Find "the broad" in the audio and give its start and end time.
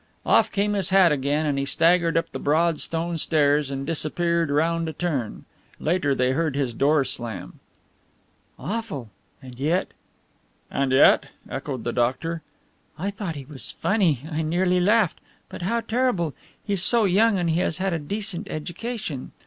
2.31-2.79